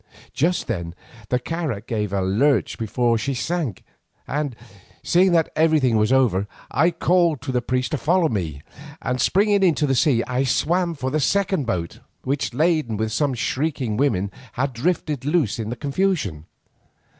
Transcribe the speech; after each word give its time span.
Just 0.33 0.65
then 0.65 0.95
the 1.29 1.37
carak 1.37 1.85
gave 1.85 2.11
a 2.11 2.21
lurch 2.23 2.79
before 2.79 3.19
she 3.19 3.35
sank, 3.35 3.83
and, 4.25 4.55
seeing 5.03 5.31
that 5.33 5.51
everything 5.55 5.95
was 5.95 6.11
over, 6.11 6.47
I 6.71 6.89
called 6.89 7.39
to 7.43 7.51
the 7.51 7.61
priest 7.61 7.91
to 7.91 7.99
follow 7.99 8.27
me, 8.27 8.63
and 8.99 9.21
springing 9.21 9.61
into 9.61 9.85
the 9.85 9.93
sea 9.93 10.23
I 10.25 10.43
swam 10.43 10.95
for 10.95 11.11
the 11.11 11.19
second 11.19 11.67
boat, 11.67 11.99
which, 12.23 12.51
laden 12.51 12.97
with 12.97 13.11
some 13.11 13.35
shrieking 13.35 13.95
women, 13.95 14.31
had 14.53 14.73
drifted 14.73 15.23
loose 15.23 15.59
in 15.59 15.69
the 15.69 15.75
confusion. 15.75 16.47